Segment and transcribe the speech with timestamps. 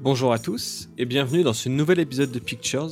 [0.00, 2.90] Bonjour à tous et bienvenue dans ce nouvel épisode de Pictures.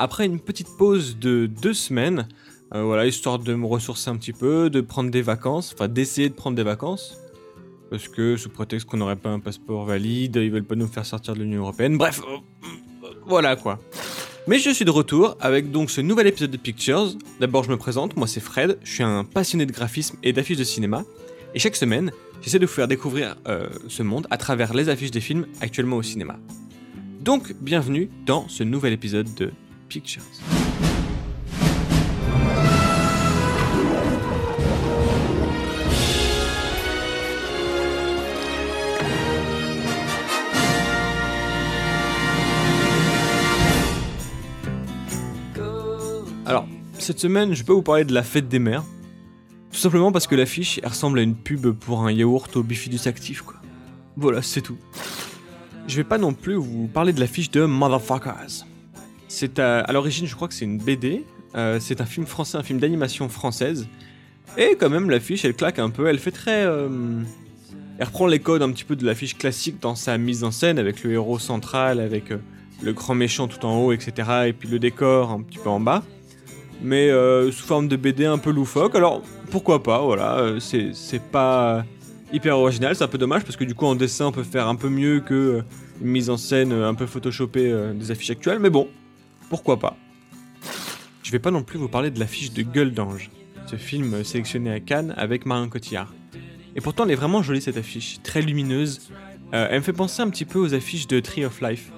[0.00, 2.26] Après une petite pause de deux semaines,
[2.74, 6.28] euh, voilà, histoire de me ressourcer un petit peu, de prendre des vacances, enfin d'essayer
[6.28, 7.16] de prendre des vacances,
[7.90, 11.06] parce que sous prétexte qu'on n'aurait pas un passeport valide, ils veulent pas nous faire
[11.06, 13.78] sortir de l'Union Européenne, bref, euh, voilà quoi.
[14.48, 17.12] Mais je suis de retour avec donc ce nouvel épisode de Pictures.
[17.38, 20.58] D'abord je me présente, moi c'est Fred, je suis un passionné de graphisme et d'affiches
[20.58, 21.04] de cinéma,
[21.54, 22.12] et chaque semaine,
[22.42, 25.96] j'essaie de vous faire découvrir euh, ce monde à travers les affiches des films actuellement
[25.96, 26.36] au cinéma.
[27.20, 29.50] Donc, bienvenue dans ce nouvel épisode de
[29.88, 30.22] Pictures.
[46.44, 46.66] Alors,
[46.98, 48.84] cette semaine, je peux vous parler de la fête des mères.
[49.72, 53.42] Tout simplement parce que l'affiche ressemble à une pub pour un yaourt au bifidus actif,
[53.42, 53.56] quoi.
[54.16, 54.78] Voilà, c'est tout.
[55.86, 58.64] Je vais pas non plus vous parler de l'affiche de Motherfuckers.
[59.28, 61.24] C'est à, à l'origine, je crois que c'est une BD.
[61.54, 63.86] euh, c'est un film français, un film d'animation française.
[64.56, 66.06] Et quand même, l'affiche, elle claque un peu.
[66.06, 66.64] Elle fait très.
[66.64, 66.88] euh,
[67.98, 70.78] elle reprend les codes un petit peu de l'affiche classique dans sa mise en scène,
[70.78, 72.38] avec le héros central, avec euh,
[72.82, 74.46] le grand méchant tout en haut, etc.
[74.46, 76.02] Et puis le décor un petit peu en bas.
[76.80, 78.94] Mais euh, sous forme de BD un peu loufoque.
[78.94, 80.38] Alors, pourquoi pas, voilà.
[80.38, 81.84] euh, c'est pas
[82.32, 84.68] hyper original, c'est un peu dommage parce que du coup en dessin on peut faire
[84.68, 85.62] un peu mieux que euh,
[86.00, 88.88] mise en scène euh, un peu photoshopée des affiches actuelles, mais bon,
[89.48, 89.96] pourquoi pas.
[91.22, 93.30] Je vais pas non plus vous parler de l'affiche de Gueule d'Ange,
[93.66, 96.12] ce film sélectionné à Cannes avec Marion Cotillard.
[96.76, 99.10] Et pourtant elle est vraiment jolie cette affiche, très lumineuse.
[99.52, 101.90] Elle me fait penser un petit peu aux affiches de Tree of Life,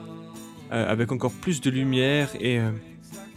[0.70, 2.60] avec encore plus de lumière et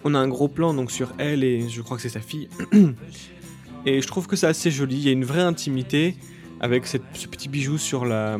[0.04, 2.50] on a un gros plan donc sur elle et je crois que c'est sa fille.
[3.86, 6.16] et je trouve que c'est assez joli, il y a une vraie intimité
[6.60, 8.38] avec ce petit bijou sur la,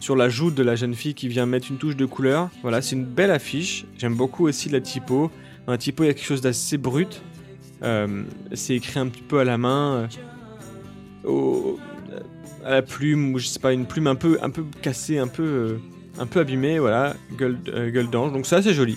[0.00, 2.48] sur la joue de la jeune fille qui vient mettre une touche de couleur.
[2.62, 3.86] Voilà, c'est une belle affiche.
[3.98, 5.30] J'aime beaucoup aussi la typo.
[5.66, 7.20] La typo, il y a quelque chose d'assez brut.
[7.82, 10.08] Euh, c'est écrit un petit peu à la main,
[11.26, 11.76] euh,
[12.64, 15.28] à la plume, ou je sais pas, une plume un peu, un peu cassée, un
[15.28, 15.78] peu, euh,
[16.18, 16.78] un peu abîmée.
[16.78, 17.58] Voilà, gueule,
[17.92, 18.32] gueule d'ange.
[18.32, 18.96] Donc c'est joli.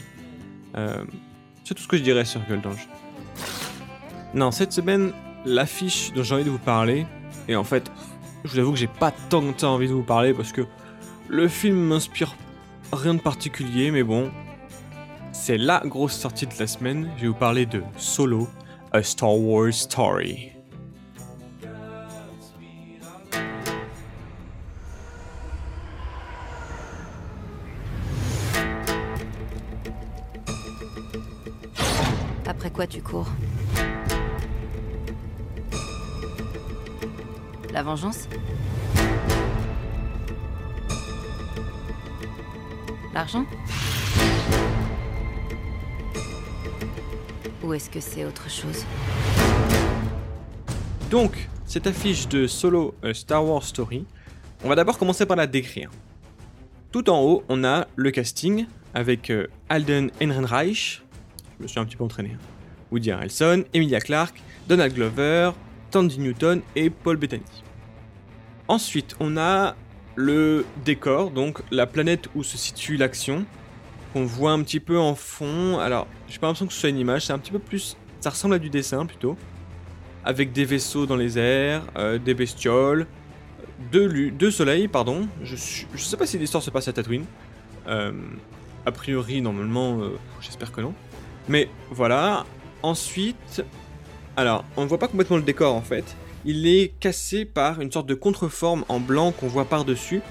[1.64, 2.88] C'est tout ce que je dirais sur Gueule d'ange.
[4.34, 5.12] Non, cette semaine,
[5.46, 7.06] l'affiche dont j'ai envie de vous parler,
[7.48, 7.92] et en fait,
[8.44, 10.62] je vous avoue que j'ai pas tant que ça envie de vous parler parce que
[11.28, 12.36] le film m'inspire
[12.92, 14.32] rien de particulier, mais bon,
[15.32, 17.10] c'est la grosse sortie de la semaine.
[17.18, 18.50] Je vais vous parler de Solo,
[18.92, 20.61] A Star Wars Story.
[32.62, 33.28] Après quoi tu cours
[37.74, 38.28] La vengeance
[43.16, 43.46] L'argent
[47.64, 48.86] Ou est-ce que c'est autre chose
[51.10, 54.06] Donc, cette affiche de Solo, A Star Wars Story,
[54.64, 55.90] on va d'abord commencer par la décrire.
[56.92, 61.02] Tout en haut, on a le casting avec euh, Alden Ehrenreich,
[61.62, 62.36] je me suis un petit peu entraîné,
[62.92, 65.52] Woody Harrelson, Emilia Clarke, Donald Glover,
[65.92, 67.44] Tandy Newton et Paul Bettany.
[68.68, 69.76] Ensuite, on a
[70.16, 73.46] le décor, donc la planète où se situe l'action,
[74.14, 75.78] qu'on voit un petit peu en fond.
[75.78, 77.96] Alors, j'ai pas l'impression que ce soit une image, c'est un petit peu plus.
[78.22, 79.38] Ça ressemble à du dessin plutôt.
[80.26, 83.06] Avec des vaisseaux dans les airs, euh, des bestioles,
[83.92, 85.28] deux, deux soleils, pardon.
[85.44, 87.26] Je, je sais pas si l'histoire se passe à Tatooine.
[87.88, 88.12] Euh,
[88.86, 90.10] a priori, normalement, euh,
[90.42, 90.94] j'espère que non.
[91.48, 92.46] Mais voilà.
[92.84, 93.64] Ensuite,
[94.36, 96.04] alors, on ne voit pas complètement le décor en fait.
[96.46, 100.22] Il est cassé par une sorte de contreforme en blanc qu'on voit par-dessus,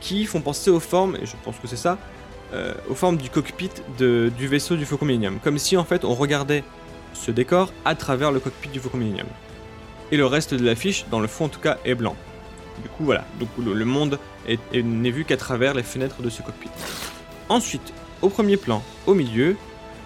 [0.00, 1.98] qui font penser aux formes, et je pense que c'est ça,
[2.52, 5.38] euh, aux formes du cockpit du vaisseau du Faucon Millennium.
[5.44, 6.64] Comme si en fait on regardait
[7.14, 9.28] ce décor à travers le cockpit du Faucon Millennium.
[10.10, 12.16] Et le reste de l'affiche, dans le fond en tout cas, est blanc.
[12.82, 14.18] Du coup voilà, donc le, monde
[14.48, 16.70] est- est- n'est vu qu'à travers les fenêtres de ce cockpit.
[17.48, 17.92] Ensuite,
[18.22, 19.56] au premier plan, au milieu,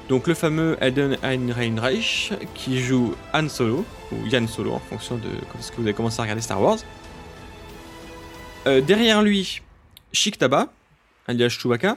[0.09, 5.29] donc le fameux Alden Ehrenreich qui joue Han Solo, ou Yann Solo en fonction de
[5.51, 6.79] quand est-ce que vous avez commencé à regarder Star Wars.
[8.67, 9.63] Euh, derrière lui,
[10.13, 10.73] Chic Taba,
[11.27, 11.97] alias Chewbacca,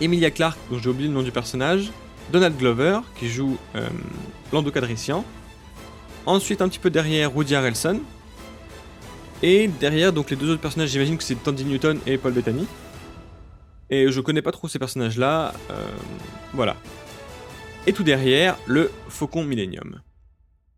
[0.00, 1.90] Emilia Clarke, dont j'ai oublié le nom du personnage,
[2.32, 3.88] Donald Glover, qui joue euh,
[4.52, 5.24] Lando Calrissian,
[6.26, 8.00] ensuite un petit peu derrière Woody Harrelson,
[9.42, 12.66] et derrière donc les deux autres personnages, j'imagine que c'est Tandy Newton et Paul Bettany.
[13.90, 15.74] Et je connais pas trop ces personnages-là, euh,
[16.54, 16.76] voilà.
[17.86, 20.00] Et tout derrière, le Faucon Millennium,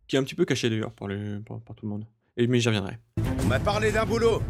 [0.09, 2.05] qui est un petit peu caché d'ailleurs par, les- par- par tout le monde.
[2.37, 2.99] Et, mais j'y reviendrai.
[3.43, 4.43] On m'a parlé d'un boulot.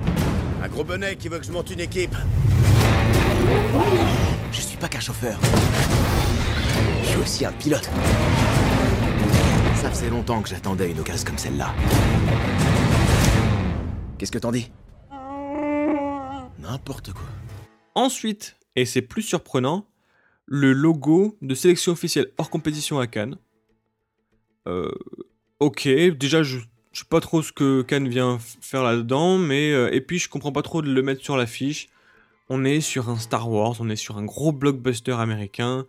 [0.63, 2.15] Un gros bonnet qui veut que je monte une équipe.
[4.53, 5.39] Je suis pas qu'un chauffeur.
[7.03, 7.89] Je suis aussi un pilote.
[9.75, 11.75] Ça faisait longtemps que j'attendais une occasion comme celle-là.
[14.19, 14.71] Qu'est-ce que t'en dis?
[16.59, 17.23] N'importe quoi.
[17.95, 19.87] Ensuite, et c'est plus surprenant,
[20.47, 23.37] le logo de sélection officielle hors compétition à Cannes.
[24.69, 24.91] Euh,
[25.61, 26.59] ok, déjà je,
[26.93, 30.29] je sais pas trop ce que Cannes vient faire là-dedans, mais euh, et puis je
[30.29, 31.89] comprends pas trop de le mettre sur l'affiche.
[32.49, 35.85] On est sur un Star Wars, on est sur un gros blockbuster américain.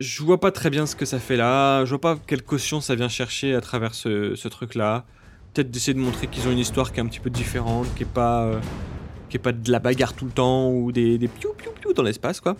[0.00, 2.80] Je vois pas très bien ce que ça fait là, je vois pas quelle caution
[2.80, 5.04] ça vient chercher à travers ce, ce truc-là.
[5.52, 8.04] Peut-être d'essayer de montrer qu'ils ont une histoire qui est un petit peu différente, qui
[8.04, 8.60] est pas, euh,
[9.28, 11.92] qui est pas de la bagarre tout le temps ou des, des piou piou piou
[11.92, 12.56] dans l'espace quoi.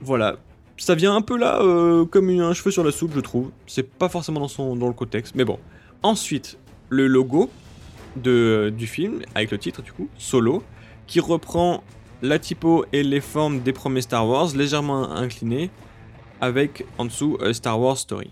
[0.00, 0.36] Voilà,
[0.76, 3.50] ça vient un peu là euh, comme un cheveu sur la soupe, je trouve.
[3.66, 5.58] C'est pas forcément dans, son, dans le contexte, mais bon.
[6.02, 6.58] Ensuite,
[6.88, 7.50] le logo
[8.16, 10.62] de, du film, avec le titre du coup, Solo,
[11.06, 11.82] qui reprend
[12.22, 15.70] la typo et les formes des premiers Star Wars, légèrement inclinées,
[16.40, 18.30] avec en dessous euh, Star Wars Story.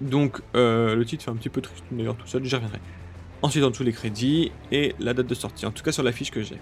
[0.00, 2.78] Donc, euh, le titre fait un petit peu triste d'ailleurs, tout seul, j'y reviendrai.
[3.42, 6.30] Ensuite, en dessous, les crédits et la date de sortie, en tout cas sur l'affiche
[6.30, 6.58] que j'ai.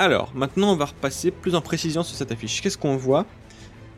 [0.00, 2.62] Alors, maintenant, on va repasser plus en précision sur cette affiche.
[2.62, 3.26] Qu'est-ce qu'on voit?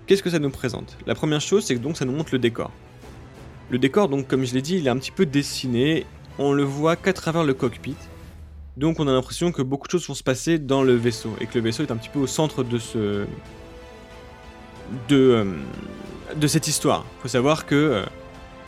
[0.04, 0.98] Qu'est-ce que ça nous présente?
[1.06, 2.72] La première chose, c'est que donc ça nous montre le décor.
[3.70, 6.04] Le décor, donc, comme je l'ai dit, il est un petit peu dessiné.
[6.40, 7.94] On le voit qu'à travers le cockpit.
[8.76, 11.46] Donc, on a l'impression que beaucoup de choses vont se passer dans le vaisseau et
[11.46, 13.24] que le vaisseau est un petit peu au centre de ce
[15.08, 15.44] de
[16.40, 17.06] euh, cette histoire.
[17.22, 18.02] Faut savoir que euh,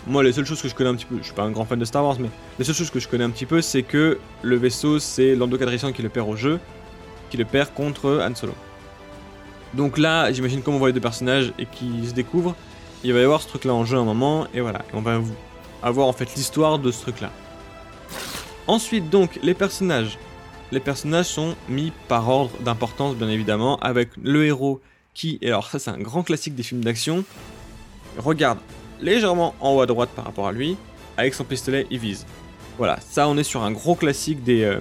[0.06, 1.64] moi, les seules choses que je connais un petit peu, je suis pas un grand
[1.64, 2.30] fan de Star Wars, mais
[2.60, 5.58] les seules choses que je connais un petit peu, c'est que le vaisseau, c'est Lando
[5.58, 6.60] qui le perd au jeu,
[7.36, 8.54] le perd contre Han Solo.
[9.74, 12.54] Donc là, j'imagine comme on voit les deux personnages et qui se découvrent,
[13.02, 15.20] il va y avoir ce truc-là en jeu un moment, et voilà, on va
[15.82, 17.30] avoir en fait l'histoire de ce truc-là.
[18.66, 20.18] Ensuite, donc, les personnages.
[20.72, 24.80] Les personnages sont mis par ordre d'importance, bien évidemment, avec le héros
[25.12, 27.24] qui, et alors ça c'est un grand classique des films d'action,
[28.18, 28.58] regarde
[29.00, 30.76] légèrement en haut à droite par rapport à lui,
[31.16, 32.26] avec son pistolet, il vise.
[32.76, 34.80] Voilà, ça on est sur un gros classique des euh,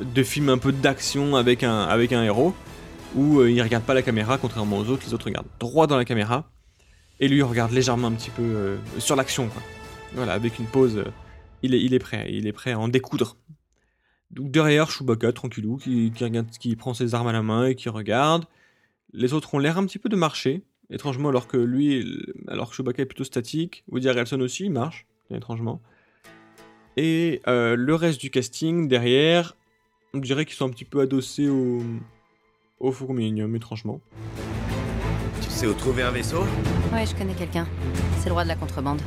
[0.00, 2.54] de films un peu d'action avec un, avec un héros,
[3.14, 5.96] où euh, il regarde pas la caméra, contrairement aux autres, les autres regardent droit dans
[5.96, 6.50] la caméra,
[7.20, 9.62] et lui regarde légèrement un petit peu euh, sur l'action, quoi.
[10.14, 11.10] Voilà, avec une pause, euh,
[11.62, 13.36] il, est, il est prêt, il est prêt à en découdre.
[14.30, 17.74] Donc derrière, Chewbacca, tranquillou, qui, qui, regarde, qui prend ses armes à la main et
[17.74, 18.44] qui regarde.
[19.12, 22.04] Les autres ont l'air un petit peu de marcher, étrangement, alors que lui,
[22.48, 23.84] alors que Chewbacca est plutôt statique.
[23.88, 25.80] Woody Harrelson aussi, il marche, étrangement.
[26.96, 29.54] Et euh, le reste du casting, derrière,
[30.14, 31.82] on dirait qu'ils sont un petit peu adossés au,
[32.80, 34.00] au Faucon Millennium, étrangement.
[35.42, 36.44] Tu sais où trouver un vaisseau?
[36.92, 37.66] Ouais, je connais quelqu'un.
[38.20, 39.02] C'est le roi de la contrebande.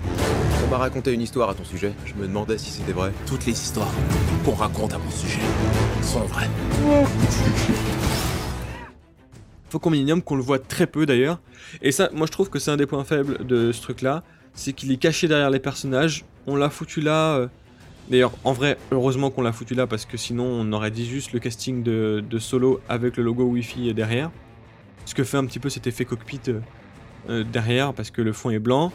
[0.65, 1.94] On m'a raconté une histoire à ton sujet.
[2.06, 3.12] Je me demandais si c'était vrai.
[3.25, 3.91] Toutes les histoires
[4.45, 5.41] qu'on raconte à mon sujet
[6.03, 6.50] sont vraies.
[9.71, 11.39] Faucon Millennium qu'on le voit très peu d'ailleurs.
[11.81, 14.74] Et ça, moi je trouve que c'est un des points faibles de ce truc-là, c'est
[14.74, 16.24] qu'il est caché derrière les personnages.
[16.45, 17.36] On l'a foutu là.
[17.36, 17.47] euh,
[18.10, 21.32] D'ailleurs, en vrai, heureusement qu'on l'a foutu là parce que sinon on aurait dit juste
[21.32, 24.32] le casting de, Solo avec le logo Wi-Fi derrière.
[25.06, 26.60] Ce que fait un petit peu cet effet cockpit euh,
[27.30, 28.92] euh, derrière parce que le fond est blanc.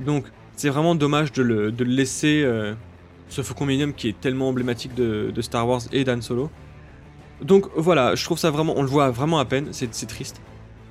[0.00, 0.24] Donc
[0.56, 2.74] c'est vraiment dommage de le, de le laisser euh,
[3.28, 6.50] ce Faucon Millennium qui est tellement emblématique de, Star Wars et d'Han Solo.
[7.42, 10.40] Donc voilà, je trouve ça vraiment, on le voit vraiment à peine, c'est triste.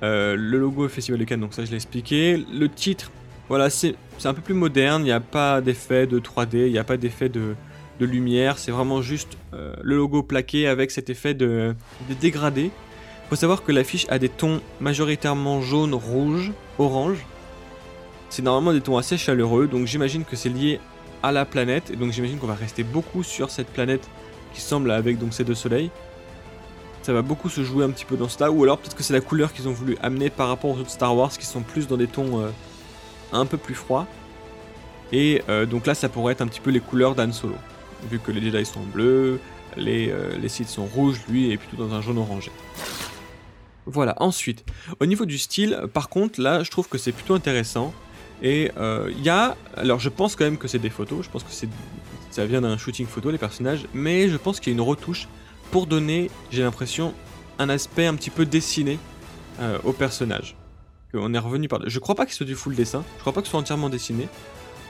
[0.02, 2.36] Le logo Festival de Cannes, donc ça je l'ai expliqué.
[2.36, 3.10] Le titre,
[3.48, 6.78] voilà, c'est un peu plus moderne, il n'y a pas d'effet de 3D, il n'y
[6.78, 7.54] a pas d'effet de,
[8.00, 11.74] lumière, c'est vraiment juste euh, le logo plaqué avec cet effet de,
[12.20, 12.70] dégradé.
[13.30, 17.18] Faut savoir que l'affiche a des tons majoritairement jaune, rouge, orange.
[18.28, 20.80] C'est normalement des tons assez chaleureux, donc j'imagine que c'est lié
[21.22, 24.08] à la planète, et donc j'imagine qu'on va rester beaucoup sur cette planète
[24.52, 25.90] qui semble avec donc ces deux soleils
[27.06, 29.12] ça va beaucoup se jouer un petit peu dans cela, ou alors peut-être que c'est
[29.12, 31.86] la couleur qu'ils ont voulu amener par rapport aux autres Star Wars qui sont plus
[31.86, 32.48] dans des tons euh,
[33.32, 34.06] un peu plus froids.
[35.12, 37.56] Et euh, donc là, ça pourrait être un petit peu les couleurs d'Han Solo,
[38.10, 39.40] vu que les Jedi sont bleus,
[39.76, 42.50] les, euh, les Sith sont rouges, lui est plutôt dans un jaune orangé.
[43.86, 44.64] Voilà, ensuite,
[44.98, 47.94] au niveau du style, par contre, là, je trouve que c'est plutôt intéressant.
[48.42, 49.56] Et euh, il y a.
[49.76, 51.68] Alors, je pense quand même que c'est des photos, je pense que c'est
[52.36, 55.26] ça vient d'un shooting photo, les personnages, mais je pense qu'il y a une retouche
[55.70, 57.14] pour donner, j'ai l'impression,
[57.58, 58.98] un aspect un petit peu dessiné
[59.60, 60.54] euh, au personnage.
[61.14, 61.88] On est revenu par.
[61.88, 63.60] Je crois pas que ce soit du full dessin, je crois pas que ce soit
[63.60, 64.28] entièrement dessiné.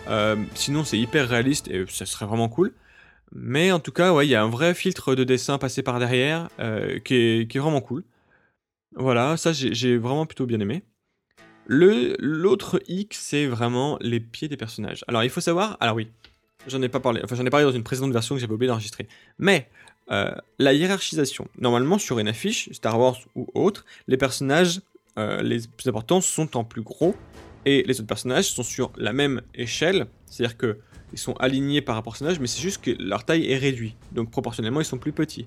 [0.09, 2.73] Euh, sinon, c'est hyper réaliste et ça serait vraiment cool.
[3.33, 5.99] Mais en tout cas, ouais, il y a un vrai filtre de dessin passé par
[5.99, 8.05] derrière euh, qui, est, vraiment cool.
[8.95, 10.83] Voilà, ça j'ai vraiment plutôt bien aimé.
[11.67, 15.05] L'autre hic, c'est vraiment les pieds des personnages.
[15.09, 16.09] Alors il faut savoir, alors oui,
[16.69, 18.69] j'en ai pas parlé, enfin j'en ai parlé dans une précédente version que j'avais oublié
[18.69, 19.09] d'enregistrer.
[19.39, 19.69] Mais
[20.11, 21.49] euh, la hiérarchisation.
[21.59, 24.81] Normalement, sur une affiche, Star Wars ou autre, les personnages
[25.19, 27.15] euh, les plus importants sont en plus gros
[27.65, 30.79] et les autres personnages sont sur la même échelle, c'est-à-dire que
[31.13, 34.31] ils sont alignés par rapport personnage, mais c'est juste que leur taille est réduite, donc
[34.31, 35.47] proportionnellement ils sont plus petits.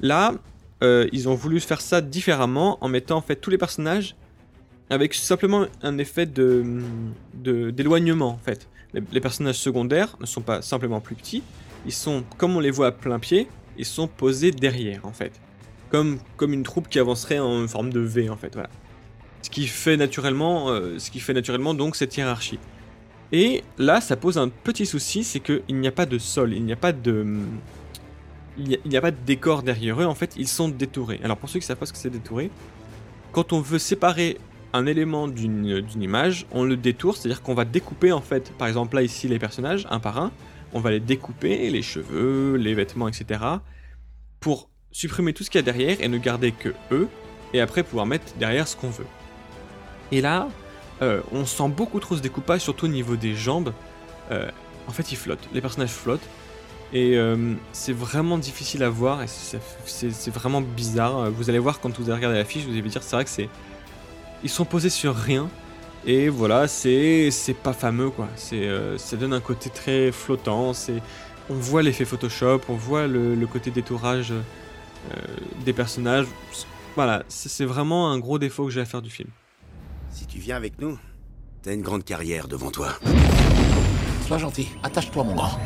[0.00, 0.34] Là,
[0.82, 4.16] euh, ils ont voulu faire ça différemment en mettant en fait tous les personnages
[4.90, 6.80] avec simplement un effet de
[7.34, 8.68] d'éloignement en fait.
[8.94, 11.42] Les, les personnages secondaires ne sont pas simplement plus petits,
[11.84, 15.32] ils sont comme on les voit à plein pied, ils sont posés derrière en fait,
[15.90, 18.70] comme comme une troupe qui avancerait en forme de V en fait, voilà.
[19.42, 22.58] Ce qui fait naturellement, euh, ce qui fait naturellement donc cette hiérarchie.
[23.32, 26.64] Et là, ça pose un petit souci, c'est qu'il n'y a pas de sol, il
[26.64, 27.26] n'y a pas de,
[28.56, 30.06] il n'y a, pas de décor derrière eux.
[30.06, 31.20] En fait, ils sont détourés.
[31.22, 32.50] Alors pour ceux qui savent pas ce que c'est détouré,
[33.32, 34.38] quand on veut séparer
[34.72, 38.68] un élément d'une d'une image, on le détourne, c'est-à-dire qu'on va découper en fait, par
[38.68, 40.30] exemple là ici les personnages un par un,
[40.72, 43.40] on va les découper, les cheveux, les vêtements, etc.
[44.40, 47.08] pour supprimer tout ce qu'il y a derrière et ne garder que eux,
[47.54, 49.06] et après pouvoir mettre derrière ce qu'on veut.
[50.12, 50.48] Et là,
[51.02, 53.72] euh, on sent beaucoup trop ce découpage, surtout au niveau des jambes.
[54.30, 54.50] Euh,
[54.86, 56.28] en fait, ils flottent, les personnages flottent.
[56.92, 61.30] Et euh, c'est vraiment difficile à voir, et c'est vraiment bizarre.
[61.30, 63.30] Vous allez voir quand vous allez regarder la fiche, vous allez dire c'est vrai que
[63.30, 63.48] c'est.
[64.42, 65.48] Ils sont posés sur rien.
[66.06, 67.30] Et voilà, c'est
[67.62, 68.28] pas fameux quoi.
[68.36, 70.72] Ça donne un côté très flottant.
[71.50, 74.32] On voit l'effet Photoshop, on voit le, le côté détourage
[75.66, 76.26] des personnages.
[76.94, 79.28] Voilà, c'est vraiment un gros défaut que j'ai à faire du film.
[80.12, 80.98] Si tu viens avec nous,
[81.62, 82.88] t'as une grande carrière devant toi.
[84.26, 85.58] Sois gentil, attache-toi, mon grand.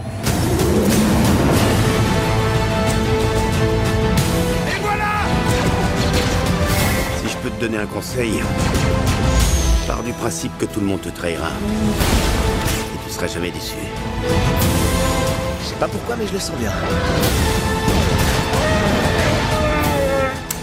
[7.17, 8.41] Si je peux te donner un conseil,
[9.87, 11.49] pars du principe que tout le monde te trahira.
[11.49, 13.75] Et tu seras jamais déçu.
[15.63, 16.73] Je sais pas pourquoi, mais je le sens bien.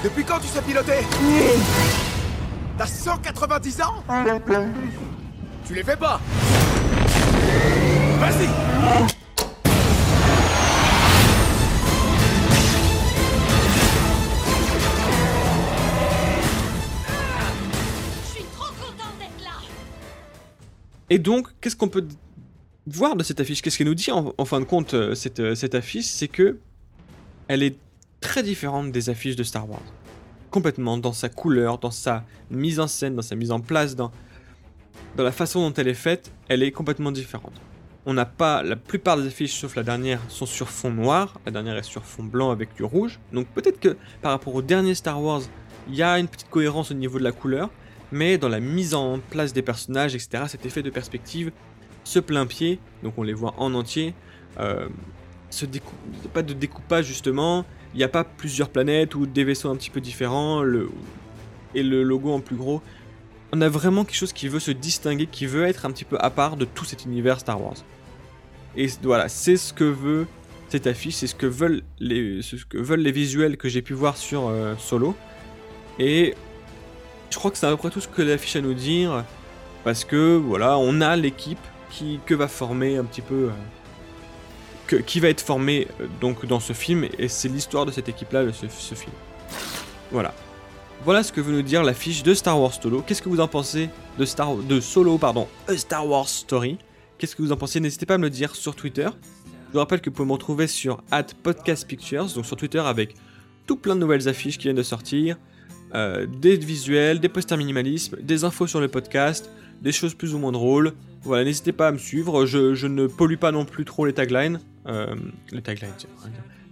[0.04, 1.06] Depuis quand tu sais piloter?
[2.80, 4.04] T'as 190 ans
[5.68, 6.22] Tu les fais pas.
[8.22, 8.48] Vas-y.
[18.24, 19.60] Je suis trop contente d'être là.
[21.10, 22.08] Et donc, qu'est-ce qu'on peut
[22.88, 23.62] voir de cette affiche?
[23.62, 26.06] Qu'est-ce qu'elle nous dit en, en fin de compte, euh, cette, euh, cette affiche?
[26.06, 26.58] C'est que
[27.50, 27.76] elle est
[28.22, 29.82] très différente des affiches de Star Wars.
[30.52, 34.12] Complètement, dans sa couleur, dans sa mise en scène, dans sa mise en place, dans,
[35.16, 37.54] dans la façon dont elle est faite, elle est complètement différente.
[38.06, 41.52] On n'a pas, la plupart des affiches, sauf la dernière, sont sur fond noir, la
[41.52, 43.20] dernière est sur fond blanc avec du rouge.
[43.32, 45.42] Donc peut-être que par rapport au dernier Star Wars,
[45.88, 47.70] il y a une petite cohérence au niveau de la couleur,
[48.12, 51.52] mais dans la mise en place des personnages, etc., cet effet de perspective,
[52.04, 54.14] ce plein pied, donc on les voit en entier,
[54.60, 54.88] euh,
[56.34, 59.90] pas de découpage justement, il n'y a pas plusieurs planètes ou des vaisseaux un petit
[59.90, 60.90] peu différents, le,
[61.76, 62.82] et le logo en plus gros.
[63.52, 66.18] On a vraiment quelque chose qui veut se distinguer, qui veut être un petit peu
[66.20, 67.78] à part de tout cet univers Star Wars.
[68.76, 70.28] Et voilà, c'est ce que veut
[70.70, 73.94] cette affiche, c'est ce que veulent les, ce que veulent les visuels que j'ai pu
[73.94, 75.16] voir sur euh, Solo.
[75.98, 76.36] Et
[77.32, 79.26] je crois que c'est à peu près tout ce que l'affiche a à nous dire,
[79.84, 83.50] parce que voilà, on a l'équipe qui que va former un petit peu, euh,
[84.98, 88.46] qui va être formée euh, donc dans ce film, et c'est l'histoire de cette équipe-là,
[88.46, 89.12] de ce, film.
[90.12, 90.34] Voilà.
[91.06, 93.02] Voilà ce que veut nous dire l'affiche de Star Wars Solo.
[93.02, 96.78] Qu'est-ce que vous en pensez de Star de Solo, pardon, A Star Wars Story?
[97.18, 97.80] Qu'est-ce que vous en pensez?
[97.80, 99.08] N'hésitez pas à me le dire sur Twitter.
[99.68, 101.02] Je vous rappelle que vous pouvez me retrouver sur
[101.44, 103.16] @podcastpictures, donc sur Twitter avec
[103.68, 105.38] tout plein de nouvelles affiches qui viennent de sortir,
[105.94, 109.50] euh, des visuels, des posters minimalisme, des infos sur le podcast,
[109.82, 110.94] des choses plus ou moins drôles.
[111.22, 112.46] Voilà, n'hésitez pas à me suivre.
[112.46, 115.16] Je ne pollue pas non plus trop les taglines, euh,
[115.52, 115.62] les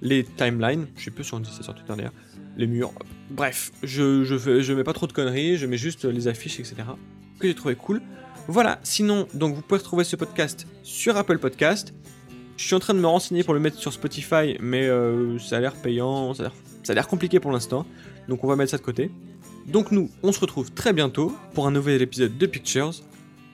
[0.02, 0.88] les timelines.
[0.98, 2.14] Je sais plus si on dit ça sur Twitter d'ailleurs.
[2.56, 2.94] Les murs.
[3.30, 6.76] Bref, je, je, je mets pas trop de conneries, je mets juste les affiches, etc.
[7.40, 8.02] Que j'ai trouvé cool.
[8.48, 11.94] Voilà, sinon, donc vous pouvez retrouver ce podcast sur Apple Podcast.
[12.56, 15.58] Je suis en train de me renseigner pour le mettre sur Spotify, mais euh, ça
[15.58, 16.52] a l'air payant, ça
[16.88, 17.86] a l'air compliqué pour l'instant.
[18.28, 19.12] Donc on va mettre ça de côté.
[19.68, 22.94] Donc nous, on se retrouve très bientôt pour un nouvel épisode de Pictures.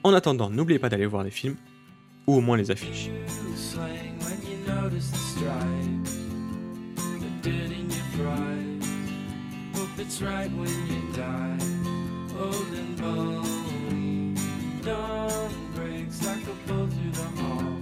[0.04, 1.56] En attendant, n'oubliez pas d'aller voir les films,
[2.26, 3.10] ou au moins les affiches.
[4.66, 6.18] notice the stripes
[7.20, 8.84] They're dead in your pride.
[9.74, 11.58] Hope it's right when you die
[12.38, 14.34] Old and bony
[14.82, 17.76] Dawn breaks like a bolt through the hall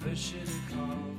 [0.00, 1.11] Never should have called